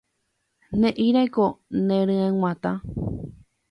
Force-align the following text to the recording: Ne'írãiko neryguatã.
Ne'írãiko 0.79 1.45
neryguatã. 1.87 2.71